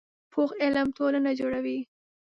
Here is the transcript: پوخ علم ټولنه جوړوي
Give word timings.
پوخ 0.31 0.49
علم 0.63 0.87
ټولنه 0.97 1.31
جوړوي 1.39 1.79